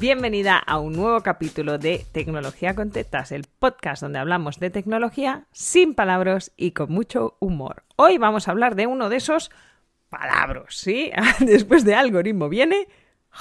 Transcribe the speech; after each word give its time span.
Bienvenida 0.00 0.58
a 0.58 0.78
un 0.78 0.92
nuevo 0.92 1.20
capítulo 1.24 1.76
de 1.76 2.06
Tecnología 2.12 2.76
con 2.76 2.92
Tetas, 2.92 3.32
el 3.32 3.46
podcast 3.58 4.00
donde 4.00 4.20
hablamos 4.20 4.60
de 4.60 4.70
tecnología 4.70 5.48
sin 5.50 5.94
palabras 5.94 6.52
y 6.56 6.70
con 6.70 6.92
mucho 6.92 7.36
humor. 7.40 7.82
Hoy 7.96 8.16
vamos 8.16 8.46
a 8.46 8.52
hablar 8.52 8.76
de 8.76 8.86
uno 8.86 9.08
de 9.08 9.16
esos 9.16 9.50
palabras, 10.08 10.76
¿sí? 10.76 11.10
Después 11.40 11.84
de 11.84 11.96
algoritmo 11.96 12.48
viene 12.48 12.86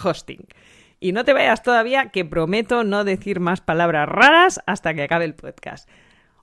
hosting. 0.03 0.47
Y 0.99 1.11
no 1.11 1.25
te 1.25 1.33
vayas 1.33 1.61
todavía, 1.61 2.09
que 2.09 2.25
prometo 2.25 2.83
no 2.83 3.03
decir 3.03 3.39
más 3.39 3.61
palabras 3.61 4.09
raras 4.09 4.59
hasta 4.65 4.95
que 4.95 5.03
acabe 5.03 5.25
el 5.25 5.35
podcast. 5.35 5.87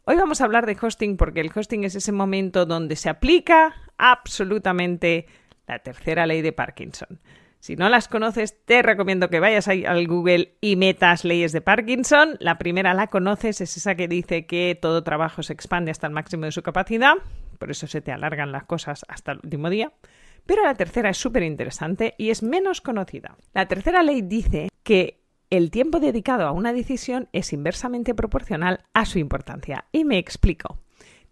Hoy 0.04 0.14
vamos 0.14 0.40
a 0.40 0.44
hablar 0.44 0.64
de 0.66 0.76
hosting 0.80 1.16
porque 1.16 1.40
el 1.40 1.50
hosting 1.52 1.82
es 1.82 1.96
ese 1.96 2.12
momento 2.12 2.66
donde 2.66 2.94
se 2.94 3.08
aplica 3.08 3.74
absolutamente 3.98 5.26
la 5.66 5.80
tercera 5.80 6.24
ley 6.24 6.40
de 6.40 6.52
Parkinson. 6.52 7.18
Si 7.64 7.76
no 7.76 7.88
las 7.88 8.08
conoces, 8.08 8.62
te 8.66 8.82
recomiendo 8.82 9.30
que 9.30 9.40
vayas 9.40 9.68
al 9.68 10.06
Google 10.06 10.58
y 10.60 10.76
metas 10.76 11.24
leyes 11.24 11.50
de 11.52 11.62
Parkinson. 11.62 12.36
La 12.38 12.58
primera 12.58 12.92
la 12.92 13.06
conoces, 13.06 13.62
es 13.62 13.78
esa 13.78 13.94
que 13.94 14.06
dice 14.06 14.44
que 14.44 14.78
todo 14.78 15.02
trabajo 15.02 15.42
se 15.42 15.54
expande 15.54 15.90
hasta 15.90 16.06
el 16.06 16.12
máximo 16.12 16.44
de 16.44 16.52
su 16.52 16.62
capacidad, 16.62 17.14
por 17.58 17.70
eso 17.70 17.86
se 17.86 18.02
te 18.02 18.12
alargan 18.12 18.52
las 18.52 18.64
cosas 18.64 19.06
hasta 19.08 19.32
el 19.32 19.40
último 19.42 19.70
día. 19.70 19.94
Pero 20.44 20.62
la 20.62 20.74
tercera 20.74 21.08
es 21.08 21.16
súper 21.16 21.42
interesante 21.42 22.14
y 22.18 22.28
es 22.28 22.42
menos 22.42 22.82
conocida. 22.82 23.38
La 23.54 23.66
tercera 23.66 24.02
ley 24.02 24.20
dice 24.20 24.68
que 24.82 25.22
el 25.48 25.70
tiempo 25.70 26.00
dedicado 26.00 26.46
a 26.46 26.52
una 26.52 26.74
decisión 26.74 27.30
es 27.32 27.54
inversamente 27.54 28.14
proporcional 28.14 28.80
a 28.92 29.06
su 29.06 29.18
importancia. 29.18 29.86
Y 29.90 30.04
me 30.04 30.18
explico. 30.18 30.80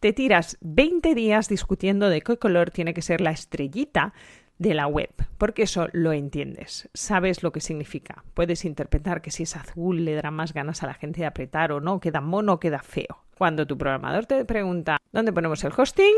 Te 0.00 0.12
tiras 0.12 0.58
20 0.62 1.14
días 1.14 1.48
discutiendo 1.48 2.08
de 2.08 2.22
qué 2.22 2.36
color 2.36 2.70
tiene 2.70 2.92
que 2.92 3.02
ser 3.02 3.20
la 3.20 3.30
estrellita 3.30 4.14
de 4.58 4.74
la 4.74 4.86
web, 4.86 5.10
porque 5.38 5.62
eso 5.62 5.88
lo 5.92 6.12
entiendes, 6.12 6.88
sabes 6.94 7.42
lo 7.42 7.52
que 7.52 7.60
significa. 7.60 8.24
Puedes 8.34 8.64
interpretar 8.64 9.22
que 9.22 9.30
si 9.30 9.42
es 9.42 9.56
azul 9.56 10.04
le 10.04 10.14
dará 10.14 10.30
más 10.30 10.52
ganas 10.52 10.82
a 10.82 10.86
la 10.86 10.94
gente 10.94 11.20
de 11.20 11.26
apretar 11.26 11.72
o 11.72 11.80
no, 11.80 12.00
queda 12.00 12.20
mono 12.20 12.54
o 12.54 12.60
queda 12.60 12.80
feo. 12.80 13.24
Cuando 13.36 13.66
tu 13.66 13.76
programador 13.76 14.26
te 14.26 14.44
pregunta 14.44 14.98
¿dónde 15.12 15.32
ponemos 15.32 15.64
el 15.64 15.72
hosting? 15.76 16.14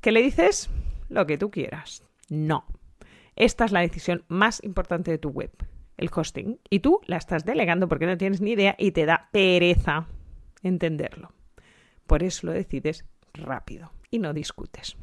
¿Qué 0.00 0.12
le 0.12 0.22
dices? 0.22 0.70
Lo 1.08 1.26
que 1.26 1.38
tú 1.38 1.50
quieras. 1.50 2.02
No. 2.28 2.64
Esta 3.36 3.64
es 3.64 3.72
la 3.72 3.80
decisión 3.80 4.24
más 4.28 4.62
importante 4.64 5.10
de 5.10 5.18
tu 5.18 5.30
web, 5.30 5.52
el 5.96 6.10
hosting. 6.14 6.58
Y 6.70 6.80
tú 6.80 7.00
la 7.06 7.16
estás 7.16 7.44
delegando 7.44 7.88
porque 7.88 8.06
no 8.06 8.16
tienes 8.16 8.40
ni 8.40 8.52
idea 8.52 8.74
y 8.78 8.92
te 8.92 9.06
da 9.06 9.28
pereza 9.32 10.06
entenderlo. 10.62 11.32
Por 12.06 12.22
eso 12.22 12.46
lo 12.46 12.52
decides 12.52 13.04
rápido 13.34 13.90
y 14.12 14.20
no 14.20 14.32
discutes. 14.32 14.96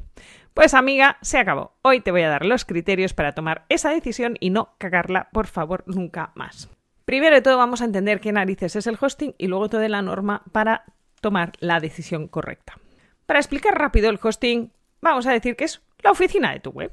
Pues 0.54 0.72
amiga, 0.72 1.18
se 1.20 1.38
acabó. 1.38 1.74
Hoy 1.82 2.00
te 2.00 2.12
voy 2.12 2.22
a 2.22 2.30
dar 2.30 2.46
los 2.46 2.64
criterios 2.64 3.12
para 3.12 3.34
tomar 3.34 3.66
esa 3.68 3.90
decisión 3.90 4.38
y 4.40 4.48
no 4.48 4.74
cagarla, 4.78 5.28
por 5.32 5.46
favor, 5.46 5.84
nunca 5.86 6.32
más. 6.34 6.70
Primero 7.04 7.34
de 7.34 7.42
todo 7.42 7.58
vamos 7.58 7.82
a 7.82 7.84
entender 7.84 8.20
qué 8.20 8.32
narices 8.32 8.76
es 8.76 8.86
el 8.86 8.96
hosting 8.98 9.34
y 9.36 9.48
luego 9.48 9.68
toda 9.68 9.88
la 9.88 10.00
norma 10.00 10.42
para 10.52 10.84
tomar 11.20 11.52
la 11.60 11.80
decisión 11.80 12.28
correcta. 12.28 12.78
Para 13.26 13.40
explicar 13.40 13.78
rápido 13.78 14.10
el 14.10 14.18
hosting, 14.22 14.72
vamos 15.00 15.26
a 15.26 15.32
decir 15.32 15.56
que 15.56 15.64
es 15.64 15.82
la 16.02 16.12
oficina 16.12 16.52
de 16.52 16.60
tu 16.60 16.70
web. 16.70 16.92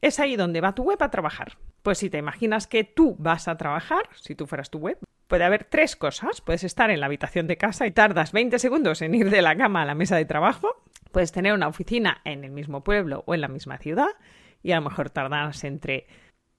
Es 0.00 0.20
ahí 0.20 0.36
donde 0.36 0.60
va 0.60 0.74
tu 0.74 0.82
web 0.82 1.02
a 1.02 1.10
trabajar. 1.10 1.58
Pues 1.82 1.98
si 1.98 2.10
te 2.10 2.18
imaginas 2.18 2.66
que 2.66 2.84
tú 2.84 3.16
vas 3.18 3.48
a 3.48 3.56
trabajar, 3.56 4.08
si 4.14 4.34
tú 4.34 4.46
fueras 4.46 4.70
tu 4.70 4.78
web, 4.78 4.98
puede 5.28 5.44
haber 5.44 5.64
tres 5.64 5.96
cosas. 5.96 6.40
Puedes 6.40 6.64
estar 6.64 6.90
en 6.90 7.00
la 7.00 7.06
habitación 7.06 7.46
de 7.46 7.56
casa 7.56 7.86
y 7.86 7.92
tardas 7.92 8.32
20 8.32 8.58
segundos 8.58 9.02
en 9.02 9.14
ir 9.14 9.30
de 9.30 9.42
la 9.42 9.56
cama 9.56 9.82
a 9.82 9.86
la 9.86 9.94
mesa 9.94 10.16
de 10.16 10.24
trabajo. 10.24 10.82
Puedes 11.16 11.32
tener 11.32 11.54
una 11.54 11.68
oficina 11.68 12.20
en 12.26 12.44
el 12.44 12.50
mismo 12.50 12.84
pueblo 12.84 13.24
o 13.24 13.32
en 13.32 13.40
la 13.40 13.48
misma 13.48 13.78
ciudad 13.78 14.10
y 14.62 14.72
a 14.72 14.76
lo 14.76 14.82
mejor 14.82 15.08
tardas 15.08 15.64
entre 15.64 16.06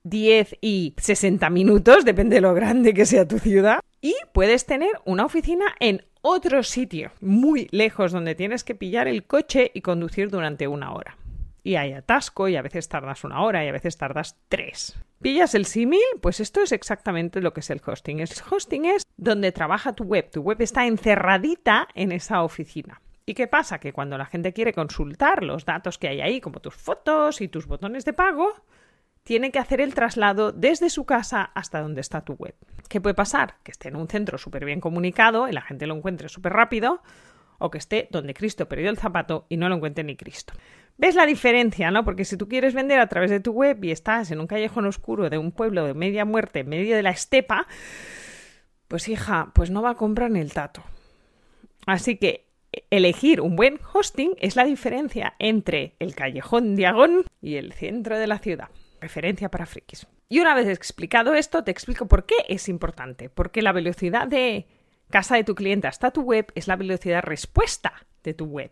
10 0.01 0.57
y 0.61 0.95
60 0.97 1.47
minutos, 1.51 2.03
depende 2.03 2.37
de 2.37 2.41
lo 2.41 2.55
grande 2.55 2.95
que 2.95 3.05
sea 3.05 3.27
tu 3.27 3.37
ciudad. 3.37 3.81
Y 4.01 4.15
puedes 4.33 4.65
tener 4.65 4.89
una 5.05 5.25
oficina 5.25 5.75
en 5.79 6.03
otro 6.23 6.63
sitio, 6.63 7.11
muy 7.21 7.67
lejos, 7.69 8.11
donde 8.11 8.33
tienes 8.33 8.63
que 8.63 8.73
pillar 8.73 9.07
el 9.07 9.25
coche 9.25 9.69
y 9.75 9.81
conducir 9.81 10.31
durante 10.31 10.67
una 10.67 10.91
hora. 10.91 11.19
Y 11.61 11.75
hay 11.75 11.93
atasco 11.93 12.47
y 12.47 12.55
a 12.55 12.63
veces 12.63 12.89
tardas 12.89 13.23
una 13.23 13.43
hora 13.43 13.63
y 13.63 13.67
a 13.67 13.73
veces 13.73 13.95
tardas 13.95 14.39
tres. 14.49 14.97
¿Pillas 15.21 15.53
el 15.53 15.67
símil? 15.67 16.01
Pues 16.19 16.39
esto 16.39 16.63
es 16.63 16.71
exactamente 16.71 17.41
lo 17.41 17.53
que 17.53 17.59
es 17.59 17.69
el 17.69 17.79
hosting. 17.85 18.21
El 18.21 18.29
hosting 18.49 18.85
es 18.85 19.03
donde 19.17 19.51
trabaja 19.51 19.93
tu 19.93 20.03
web. 20.03 20.31
Tu 20.31 20.41
web 20.41 20.59
está 20.63 20.87
encerradita 20.87 21.87
en 21.93 22.11
esa 22.11 22.41
oficina. 22.41 23.03
¿Y 23.29 23.33
qué 23.33 23.45
pasa? 23.45 23.79
Que 23.79 23.91
cuando 23.91 24.17
la 24.17 24.25
gente 24.25 24.53
quiere 24.53 24.71
consultar 24.71 25.43
los 25.43 25.65
datos 25.65 25.97
que 25.97 26.07
hay 26.07 26.21
ahí, 26.21 26.39
como 26.39 26.61
tus 26.61 26.75
fotos 26.75 27.41
y 27.41 27.49
tus 27.49 27.67
botones 27.67 28.05
de 28.05 28.13
pago, 28.13 28.53
tiene 29.23 29.51
que 29.51 29.59
hacer 29.59 29.81
el 29.81 29.93
traslado 29.93 30.53
desde 30.53 30.89
su 30.89 31.05
casa 31.05 31.41
hasta 31.53 31.81
donde 31.81 31.99
está 31.99 32.21
tu 32.21 32.35
web. 32.35 32.55
¿Qué 32.87 33.01
puede 33.01 33.15
pasar? 33.15 33.55
Que 33.63 33.71
esté 33.71 33.89
en 33.89 33.97
un 33.97 34.07
centro 34.07 34.37
súper 34.37 34.63
bien 34.63 34.79
comunicado 34.79 35.49
y 35.49 35.51
la 35.51 35.61
gente 35.61 35.87
lo 35.87 35.95
encuentre 35.97 36.29
súper 36.29 36.53
rápido, 36.53 37.01
o 37.59 37.69
que 37.69 37.79
esté 37.79 38.07
donde 38.11 38.33
Cristo 38.33 38.69
perdió 38.69 38.89
el 38.89 38.97
zapato 38.97 39.45
y 39.49 39.57
no 39.57 39.67
lo 39.67 39.75
encuentre 39.75 40.05
ni 40.05 40.15
Cristo. 40.15 40.53
¿Ves 40.97 41.15
la 41.15 41.25
diferencia, 41.25 41.91
no? 41.91 42.05
Porque 42.05 42.23
si 42.23 42.37
tú 42.37 42.47
quieres 42.47 42.73
vender 42.73 43.01
a 43.01 43.07
través 43.07 43.29
de 43.29 43.41
tu 43.41 43.51
web 43.51 43.83
y 43.83 43.91
estás 43.91 44.31
en 44.31 44.39
un 44.39 44.47
callejón 44.47 44.85
oscuro 44.85 45.29
de 45.29 45.37
un 45.37 45.51
pueblo 45.51 45.83
de 45.83 45.93
media 45.93 46.23
muerte 46.23 46.59
en 46.59 46.69
medio 46.69 46.95
de 46.95 47.03
la 47.03 47.09
estepa, 47.09 47.67
pues 48.87 49.09
hija, 49.09 49.51
pues 49.53 49.69
no 49.69 49.81
va 49.81 49.89
a 49.89 49.95
comprar 49.95 50.31
ni 50.31 50.39
el 50.39 50.53
tato. 50.53 50.81
Así 51.85 52.15
que 52.15 52.46
elegir 52.89 53.41
un 53.41 53.55
buen 53.55 53.79
hosting 53.93 54.35
es 54.39 54.55
la 54.55 54.65
diferencia 54.65 55.35
entre 55.39 55.95
el 55.99 56.15
callejón 56.15 56.75
Diagón 56.75 57.25
y 57.41 57.55
el 57.55 57.73
centro 57.73 58.17
de 58.17 58.27
la 58.27 58.39
ciudad. 58.39 58.69
Referencia 58.99 59.49
para 59.49 59.65
frikis. 59.65 60.07
Y 60.29 60.39
una 60.39 60.55
vez 60.55 60.67
explicado 60.67 61.33
esto, 61.33 61.63
te 61.63 61.71
explico 61.71 62.07
por 62.07 62.25
qué 62.25 62.35
es 62.49 62.67
importante. 62.67 63.29
Porque 63.29 63.61
la 63.61 63.71
velocidad 63.71 64.27
de 64.27 64.67
casa 65.09 65.35
de 65.35 65.43
tu 65.43 65.55
cliente 65.55 65.87
hasta 65.87 66.11
tu 66.11 66.21
web 66.21 66.51
es 66.55 66.67
la 66.67 66.75
velocidad 66.75 67.23
respuesta 67.23 67.93
de 68.23 68.33
tu 68.33 68.45
web. 68.45 68.71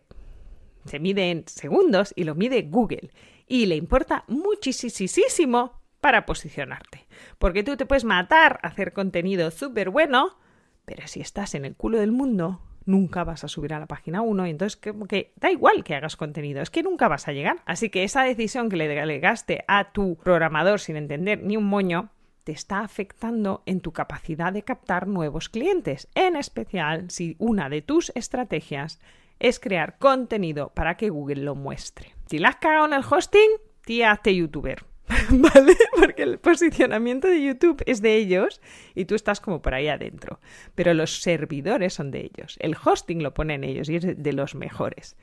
Se 0.84 0.98
mide 1.00 1.30
en 1.30 1.48
segundos 1.48 2.12
y 2.16 2.24
lo 2.24 2.34
mide 2.34 2.62
Google. 2.62 3.10
Y 3.46 3.66
le 3.66 3.76
importa 3.76 4.24
muchísimo 4.28 5.80
para 6.00 6.26
posicionarte. 6.26 7.06
Porque 7.38 7.62
tú 7.62 7.76
te 7.76 7.86
puedes 7.86 8.04
matar 8.04 8.60
a 8.62 8.68
hacer 8.68 8.92
contenido 8.92 9.50
súper 9.50 9.90
bueno, 9.90 10.36
pero 10.84 11.06
si 11.08 11.20
estás 11.20 11.54
en 11.54 11.64
el 11.64 11.74
culo 11.74 11.98
del 11.98 12.12
mundo, 12.12 12.60
nunca 12.86 13.24
vas 13.24 13.44
a 13.44 13.48
subir 13.48 13.74
a 13.74 13.78
la 13.78 13.86
página 13.86 14.22
1 14.22 14.46
y 14.46 14.50
entonces 14.50 14.76
que, 14.76 15.32
da 15.36 15.50
igual 15.50 15.84
que 15.84 15.94
hagas 15.94 16.16
contenido, 16.16 16.62
es 16.62 16.70
que 16.70 16.82
nunca 16.82 17.08
vas 17.08 17.28
a 17.28 17.32
llegar. 17.32 17.58
Así 17.66 17.90
que 17.90 18.04
esa 18.04 18.22
decisión 18.22 18.70
que 18.70 18.76
le 18.76 18.88
delegaste 18.88 19.64
a 19.68 19.92
tu 19.92 20.16
programador 20.16 20.80
sin 20.80 20.96
entender 20.96 21.42
ni 21.42 21.56
un 21.56 21.64
moño 21.64 22.10
te 22.44 22.52
está 22.52 22.80
afectando 22.80 23.62
en 23.66 23.80
tu 23.80 23.92
capacidad 23.92 24.52
de 24.52 24.62
captar 24.62 25.08
nuevos 25.08 25.48
clientes, 25.48 26.08
en 26.14 26.36
especial 26.36 27.10
si 27.10 27.34
una 27.40 27.68
de 27.68 27.82
tus 27.82 28.12
estrategias 28.14 29.00
es 29.40 29.58
crear 29.58 29.98
contenido 29.98 30.72
para 30.72 30.96
que 30.96 31.10
Google 31.10 31.42
lo 31.42 31.56
muestre. 31.56 32.14
Si 32.26 32.38
la 32.38 32.50
has 32.50 32.56
cagado 32.56 32.86
en 32.86 32.92
el 32.92 33.04
hosting, 33.08 33.50
tía, 33.84 34.12
hazte 34.12 34.34
youtuber. 34.34 34.84
¿Vale? 35.30 35.76
Porque 35.98 36.22
el 36.22 36.38
posicionamiento 36.38 37.28
de 37.28 37.42
YouTube 37.42 37.82
es 37.86 38.02
de 38.02 38.16
ellos 38.16 38.60
y 38.94 39.06
tú 39.06 39.14
estás 39.14 39.40
como 39.40 39.62
por 39.62 39.74
ahí 39.74 39.88
adentro. 39.88 40.40
Pero 40.74 40.94
los 40.94 41.20
servidores 41.22 41.94
son 41.94 42.10
de 42.10 42.20
ellos. 42.20 42.56
El 42.60 42.76
hosting 42.82 43.22
lo 43.22 43.34
ponen 43.34 43.64
ellos 43.64 43.88
y 43.88 43.96
es 43.96 44.22
de 44.22 44.32
los 44.32 44.54
mejores. 44.54 45.16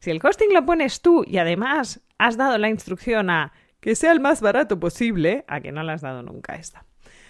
Si 0.00 0.10
el 0.10 0.20
hosting 0.22 0.52
lo 0.52 0.64
pones 0.64 1.02
tú 1.02 1.24
y 1.26 1.38
además 1.38 2.00
has 2.18 2.36
dado 2.36 2.58
la 2.58 2.68
instrucción 2.68 3.30
a 3.30 3.52
que 3.80 3.94
sea 3.94 4.12
el 4.12 4.20
más 4.20 4.40
barato 4.40 4.78
posible, 4.78 5.44
a 5.48 5.60
que 5.60 5.72
no 5.72 5.82
le 5.82 5.92
has 5.92 6.02
dado 6.02 6.22
nunca 6.22 6.56
esta. 6.56 6.84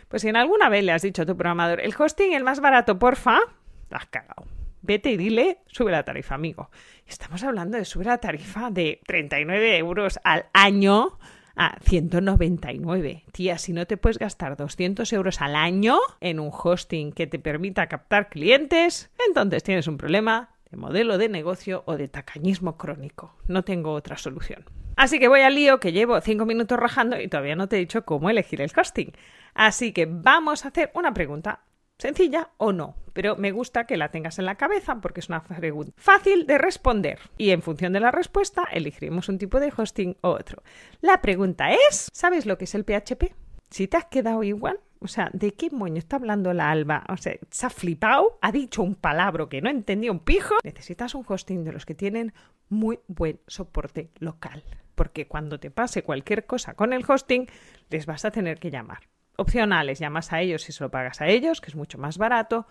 Pues 0.08 0.22
si 0.22 0.28
en 0.28 0.36
alguna 0.36 0.68
vez 0.68 0.84
le 0.84 0.92
has 0.92 1.02
dicho 1.02 1.22
a 1.22 1.26
tu 1.26 1.36
programador, 1.36 1.80
el 1.80 1.94
hosting 1.96 2.32
el 2.32 2.44
más 2.44 2.60
barato, 2.60 2.98
porfa, 2.98 3.40
te 3.88 3.96
has 3.96 4.06
cagado. 4.06 4.46
Vete 4.80 5.10
y 5.10 5.16
dile, 5.16 5.58
sube 5.66 5.90
la 5.90 6.04
tarifa, 6.04 6.34
amigo. 6.34 6.70
Estamos 7.06 7.42
hablando 7.42 7.76
de 7.76 7.84
subir 7.84 8.06
la 8.06 8.18
tarifa 8.18 8.70
de 8.70 9.00
39 9.06 9.76
euros 9.76 10.18
al 10.24 10.46
año 10.52 11.18
a 11.58 11.76
199. 11.82 13.24
Tía, 13.32 13.58
si 13.58 13.72
no 13.72 13.86
te 13.86 13.96
puedes 13.96 14.18
gastar 14.18 14.56
200 14.56 15.12
euros 15.12 15.42
al 15.42 15.56
año 15.56 15.98
en 16.20 16.40
un 16.40 16.50
hosting 16.52 17.12
que 17.12 17.26
te 17.26 17.38
permita 17.38 17.88
captar 17.88 18.30
clientes, 18.30 19.10
entonces 19.26 19.62
tienes 19.64 19.88
un 19.88 19.98
problema 19.98 20.50
de 20.70 20.76
modelo 20.76 21.18
de 21.18 21.28
negocio 21.28 21.82
o 21.86 21.96
de 21.96 22.08
tacañismo 22.08 22.76
crónico. 22.76 23.34
No 23.48 23.64
tengo 23.64 23.92
otra 23.92 24.16
solución. 24.16 24.64
Así 24.96 25.18
que 25.18 25.28
voy 25.28 25.40
al 25.40 25.54
lío 25.54 25.80
que 25.80 25.92
llevo 25.92 26.20
5 26.20 26.46
minutos 26.46 26.78
rajando 26.78 27.20
y 27.20 27.28
todavía 27.28 27.56
no 27.56 27.68
te 27.68 27.76
he 27.76 27.80
dicho 27.80 28.04
cómo 28.04 28.30
elegir 28.30 28.60
el 28.60 28.72
hosting. 28.74 29.12
Así 29.54 29.92
que 29.92 30.06
vamos 30.06 30.64
a 30.64 30.68
hacer 30.68 30.90
una 30.94 31.12
pregunta 31.12 31.64
sencilla 31.98 32.50
o 32.58 32.72
no, 32.72 32.94
pero 33.18 33.34
me 33.34 33.50
gusta 33.50 33.84
que 33.84 33.96
la 33.96 34.12
tengas 34.12 34.38
en 34.38 34.44
la 34.44 34.54
cabeza 34.54 35.00
porque 35.00 35.18
es 35.18 35.28
una 35.28 35.42
pregunta 35.42 35.92
fácil 35.96 36.46
de 36.46 36.56
responder 36.56 37.18
y 37.36 37.50
en 37.50 37.62
función 37.62 37.92
de 37.92 37.98
la 37.98 38.12
respuesta 38.12 38.62
elegiremos 38.70 39.28
un 39.28 39.38
tipo 39.38 39.58
de 39.58 39.72
hosting 39.76 40.16
u 40.22 40.28
otro. 40.28 40.62
La 41.00 41.20
pregunta 41.20 41.72
es, 41.72 42.10
¿sabes 42.12 42.46
lo 42.46 42.56
que 42.56 42.66
es 42.66 42.76
el 42.76 42.84
PHP? 42.84 43.34
Si 43.70 43.88
te 43.88 43.96
has 43.96 44.04
quedado 44.04 44.44
igual, 44.44 44.78
o 45.00 45.08
sea, 45.08 45.30
¿de 45.32 45.52
qué 45.54 45.68
moño 45.70 45.98
está 45.98 46.14
hablando 46.14 46.52
la 46.52 46.70
alba? 46.70 47.02
O 47.08 47.16
sea, 47.16 47.34
se 47.50 47.66
ha 47.66 47.70
flipado, 47.70 48.38
ha 48.40 48.52
dicho 48.52 48.84
un 48.84 48.94
palabra 48.94 49.48
que 49.48 49.62
no 49.62 49.68
entendía 49.68 50.12
un 50.12 50.20
pijo. 50.20 50.54
Necesitas 50.62 51.16
un 51.16 51.24
hosting 51.26 51.64
de 51.64 51.72
los 51.72 51.86
que 51.86 51.96
tienen 51.96 52.32
muy 52.68 53.00
buen 53.08 53.40
soporte 53.48 54.12
local, 54.20 54.62
porque 54.94 55.26
cuando 55.26 55.58
te 55.58 55.72
pase 55.72 56.04
cualquier 56.04 56.46
cosa 56.46 56.74
con 56.74 56.92
el 56.92 57.04
hosting, 57.04 57.48
les 57.90 58.06
vas 58.06 58.24
a 58.24 58.30
tener 58.30 58.60
que 58.60 58.70
llamar 58.70 59.08
Opción 59.40 59.72
A, 59.72 59.84
les 59.84 60.00
llamas 60.00 60.32
a 60.32 60.40
ellos 60.40 60.68
y 60.68 60.72
se 60.72 60.82
lo 60.82 60.90
pagas 60.90 61.20
a 61.20 61.28
ellos, 61.28 61.60
que 61.60 61.70
es 61.70 61.76
mucho 61.76 61.96
más 61.96 62.18
barato. 62.18 62.66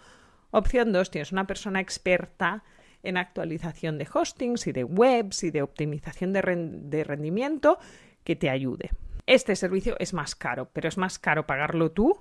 Opción 0.52 0.92
2, 0.92 1.12
tienes 1.12 1.32
una 1.32 1.48
persona 1.48 1.80
experta 1.80 2.64
en 3.04 3.18
actualización 3.18 3.98
de 3.98 4.08
hostings 4.12 4.68
y 4.68 4.72
de 4.72 4.84
webs 4.84 5.44
y 5.44 5.52
de 5.52 5.62
optimización 5.62 6.34
de, 6.34 6.42
de 6.42 7.04
rendimiento 7.04 7.80
que 8.24 8.36
te 8.36 8.50
ayude. 8.50 8.92
Este 9.26 9.56
servicio 9.56 9.96
es 10.00 10.14
más 10.14 10.36
caro, 10.36 10.70
pero 10.72 10.88
es 10.88 10.98
más 10.98 11.20
caro 11.20 11.46
pagarlo 11.46 11.92
tú 11.92 12.18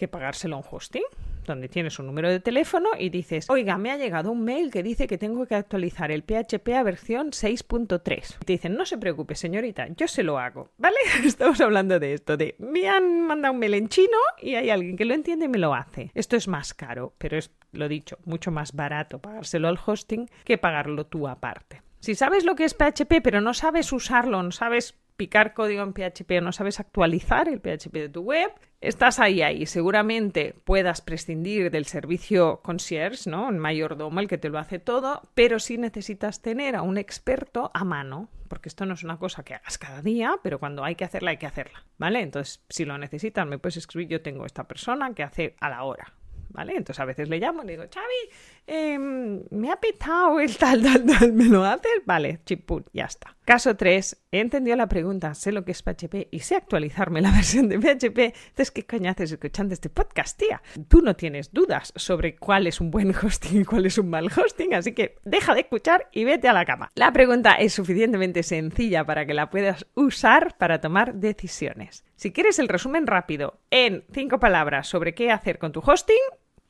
que 0.00 0.08
pagárselo 0.08 0.56
a 0.56 0.58
un 0.60 0.64
hosting, 0.68 1.04
donde 1.44 1.68
tienes 1.68 1.98
un 1.98 2.06
número 2.06 2.30
de 2.30 2.40
teléfono 2.40 2.88
y 2.98 3.10
dices, 3.10 3.50
oiga, 3.50 3.76
me 3.76 3.90
ha 3.90 3.98
llegado 3.98 4.32
un 4.32 4.42
mail 4.42 4.70
que 4.70 4.82
dice 4.82 5.06
que 5.06 5.18
tengo 5.18 5.44
que 5.46 5.54
actualizar 5.54 6.10
el 6.10 6.22
PHP 6.22 6.68
a 6.74 6.82
versión 6.82 7.32
6.3. 7.32 8.38
Te 8.38 8.52
dicen, 8.54 8.76
no 8.76 8.86
se 8.86 8.96
preocupe, 8.96 9.34
señorita, 9.34 9.88
yo 9.88 10.08
se 10.08 10.22
lo 10.22 10.38
hago, 10.38 10.70
¿vale? 10.78 10.96
Estamos 11.24 11.60
hablando 11.60 12.00
de 12.00 12.14
esto, 12.14 12.38
de 12.38 12.56
me 12.58 12.88
han 12.88 13.26
mandado 13.26 13.52
un 13.52 13.60
mail 13.60 13.74
en 13.74 13.88
chino 13.88 14.16
y 14.40 14.54
hay 14.54 14.70
alguien 14.70 14.96
que 14.96 15.04
lo 15.04 15.12
entiende 15.12 15.44
y 15.44 15.48
me 15.48 15.58
lo 15.58 15.74
hace. 15.74 16.10
Esto 16.14 16.36
es 16.36 16.48
más 16.48 16.72
caro, 16.72 17.12
pero 17.18 17.36
es, 17.36 17.50
lo 17.72 17.86
dicho, 17.88 18.18
mucho 18.24 18.50
más 18.50 18.72
barato 18.72 19.18
pagárselo 19.18 19.68
al 19.68 19.78
hosting 19.84 20.30
que 20.44 20.56
pagarlo 20.56 21.06
tú 21.06 21.28
aparte. 21.28 21.82
Si 22.00 22.14
sabes 22.14 22.44
lo 22.44 22.54
que 22.54 22.64
es 22.64 22.74
PHP, 22.74 23.20
pero 23.22 23.42
no 23.42 23.52
sabes 23.52 23.92
usarlo, 23.92 24.42
no 24.42 24.52
sabes 24.52 24.94
picar 25.20 25.52
código 25.52 25.82
en 25.82 25.92
PHP 25.92 26.38
o 26.38 26.40
no 26.40 26.50
sabes 26.50 26.80
actualizar 26.80 27.46
el 27.46 27.60
PHP 27.60 27.92
de 27.92 28.08
tu 28.08 28.22
web, 28.22 28.50
estás 28.80 29.18
ahí, 29.18 29.42
ahí. 29.42 29.66
Seguramente 29.66 30.54
puedas 30.64 31.02
prescindir 31.02 31.70
del 31.70 31.84
servicio 31.84 32.62
concierge, 32.62 33.28
¿no? 33.28 33.48
Un 33.48 33.58
mayordomo, 33.58 34.18
el 34.20 34.28
que 34.28 34.38
te 34.38 34.48
lo 34.48 34.58
hace 34.58 34.78
todo, 34.78 35.28
pero 35.34 35.58
sí 35.58 35.76
necesitas 35.76 36.40
tener 36.40 36.74
a 36.74 36.80
un 36.80 36.96
experto 36.96 37.70
a 37.74 37.84
mano, 37.84 38.30
porque 38.48 38.70
esto 38.70 38.86
no 38.86 38.94
es 38.94 39.04
una 39.04 39.18
cosa 39.18 39.42
que 39.42 39.52
hagas 39.52 39.76
cada 39.76 40.00
día, 40.00 40.36
pero 40.42 40.58
cuando 40.58 40.84
hay 40.84 40.94
que 40.94 41.04
hacerla, 41.04 41.32
hay 41.32 41.36
que 41.36 41.44
hacerla, 41.44 41.84
¿vale? 41.98 42.22
Entonces, 42.22 42.64
si 42.70 42.86
lo 42.86 42.96
necesitas, 42.96 43.46
me 43.46 43.58
puedes 43.58 43.76
escribir, 43.76 44.08
yo 44.08 44.22
tengo 44.22 44.46
esta 44.46 44.66
persona 44.66 45.12
que 45.12 45.22
hace 45.22 45.54
a 45.60 45.68
la 45.68 45.82
hora, 45.82 46.14
¿vale? 46.48 46.76
Entonces 46.76 46.98
a 46.98 47.04
veces 47.04 47.28
le 47.28 47.40
llamo 47.40 47.62
y 47.62 47.66
le 47.66 47.72
digo, 47.72 47.84
Xavi, 47.92 48.32
em, 48.72 49.42
me 49.50 49.72
ha 49.72 49.76
petado 49.76 50.38
el 50.38 50.56
tal, 50.56 50.80
tal, 50.80 51.04
tal, 51.04 51.32
¿me 51.32 51.46
lo 51.46 51.64
haces? 51.64 52.02
Vale, 52.06 52.40
chiput, 52.46 52.86
ya 52.92 53.06
está. 53.06 53.36
Caso 53.44 53.76
3, 53.76 54.26
he 54.30 54.38
entendido 54.38 54.76
la 54.76 54.88
pregunta, 54.88 55.34
sé 55.34 55.50
lo 55.50 55.64
que 55.64 55.72
es 55.72 55.82
PHP 55.82 56.28
y 56.30 56.38
sé 56.38 56.54
actualizarme 56.54 57.20
la 57.20 57.32
versión 57.32 57.68
de 57.68 57.80
PHP, 57.80 58.18
entonces 58.18 58.70
¿qué 58.70 58.86
coño 58.86 59.10
haces 59.10 59.32
escuchando 59.32 59.74
este 59.74 59.90
podcast, 59.90 60.38
tía? 60.38 60.62
Tú 60.86 61.02
no 61.02 61.16
tienes 61.16 61.52
dudas 61.52 61.92
sobre 61.96 62.36
cuál 62.36 62.68
es 62.68 62.80
un 62.80 62.92
buen 62.92 63.12
hosting 63.22 63.62
y 63.62 63.64
cuál 63.64 63.86
es 63.86 63.98
un 63.98 64.08
mal 64.08 64.26
hosting, 64.26 64.74
así 64.74 64.92
que 64.92 65.16
deja 65.24 65.52
de 65.54 65.62
escuchar 65.62 66.08
y 66.12 66.22
vete 66.22 66.46
a 66.46 66.52
la 66.52 66.64
cama. 66.64 66.92
La 66.94 67.12
pregunta 67.12 67.54
es 67.54 67.72
suficientemente 67.72 68.44
sencilla 68.44 69.04
para 69.04 69.26
que 69.26 69.34
la 69.34 69.50
puedas 69.50 69.84
usar 69.94 70.56
para 70.58 70.80
tomar 70.80 71.14
decisiones. 71.14 72.04
Si 72.14 72.30
quieres 72.30 72.60
el 72.60 72.68
resumen 72.68 73.08
rápido 73.08 73.58
en 73.72 74.04
cinco 74.12 74.38
palabras 74.38 74.86
sobre 74.86 75.12
qué 75.14 75.32
hacer 75.32 75.58
con 75.58 75.72
tu 75.72 75.80
hosting, 75.80 76.16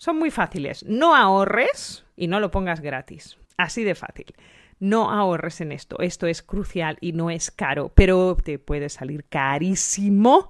son 0.01 0.19
muy 0.19 0.31
fáciles. 0.31 0.83
No 0.87 1.15
ahorres 1.15 2.07
y 2.17 2.27
no 2.27 2.41
lo 2.41 2.51
pongas 2.51 2.81
gratis. 2.81 3.37
Así 3.59 3.85
de 3.85 3.95
fácil. 3.95 4.35
No 4.79 5.11
ahorres 5.11 5.61
en 5.61 5.73
esto. 5.73 5.99
Esto 6.01 6.27
es 6.27 6.43
crucial 6.43 6.97
y 7.03 7.13
no 7.13 7.29
es 7.29 7.51
caro, 7.51 7.93
pero 7.95 8.35
te 8.43 8.59
puede 8.59 8.89
salir 8.89 9.27
carísimo 9.29 10.49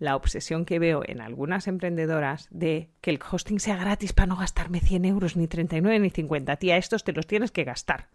la 0.00 0.16
obsesión 0.16 0.64
que 0.64 0.80
veo 0.80 1.02
en 1.06 1.20
algunas 1.20 1.68
emprendedoras 1.68 2.48
de 2.50 2.90
que 3.00 3.10
el 3.10 3.20
hosting 3.22 3.60
sea 3.60 3.76
gratis 3.76 4.12
para 4.12 4.26
no 4.26 4.36
gastarme 4.36 4.80
100 4.80 5.04
euros, 5.04 5.36
ni 5.36 5.46
39, 5.46 6.00
ni 6.00 6.10
50. 6.10 6.56
Tía, 6.56 6.76
estos 6.76 7.04
te 7.04 7.12
los 7.12 7.28
tienes 7.28 7.52
que 7.52 7.62
gastar. 7.62 8.08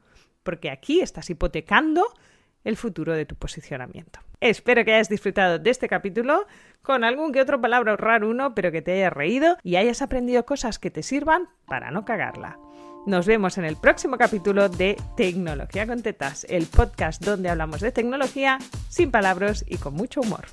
Porque 0.43 0.69
aquí 0.69 0.99
estás 0.99 1.29
hipotecando 1.29 2.13
el 2.63 2.77
futuro 2.77 3.13
de 3.13 3.25
tu 3.25 3.35
posicionamiento. 3.35 4.19
Espero 4.39 4.83
que 4.83 4.93
hayas 4.93 5.09
disfrutado 5.09 5.59
de 5.59 5.69
este 5.69 5.87
capítulo 5.87 6.45
con 6.81 7.03
algún 7.03 7.31
que 7.31 7.41
otro 7.41 7.61
palabra 7.61 7.91
ahorrar 7.91 8.23
uno, 8.23 8.53
pero 8.55 8.71
que 8.71 8.81
te 8.81 8.93
haya 8.93 9.09
reído 9.09 9.57
y 9.63 9.77
hayas 9.77 10.01
aprendido 10.01 10.45
cosas 10.45 10.79
que 10.79 10.91
te 10.91 11.03
sirvan 11.03 11.49
para 11.65 11.91
no 11.91 12.05
cagarla. 12.05 12.57
Nos 13.05 13.25
vemos 13.27 13.57
en 13.57 13.65
el 13.65 13.75
próximo 13.75 14.17
capítulo 14.17 14.69
de 14.69 14.97
Tecnología 15.17 15.85
con 15.85 16.01
Tetas, 16.01 16.45
el 16.49 16.67
podcast 16.67 17.23
donde 17.23 17.49
hablamos 17.49 17.81
de 17.81 17.91
tecnología 17.91 18.59
sin 18.87 19.11
palabras 19.11 19.65
y 19.67 19.77
con 19.77 19.93
mucho 19.93 20.21
humor. 20.21 20.45